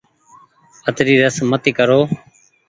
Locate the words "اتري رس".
0.89-1.37